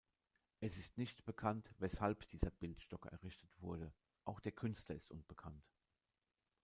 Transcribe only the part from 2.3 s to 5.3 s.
Bildstock errichtet wurde; auch der Künstler ist